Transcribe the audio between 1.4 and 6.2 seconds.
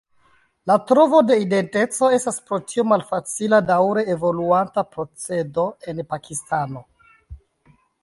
identeco estas pro tio malfacila daŭre evoluanta procedo en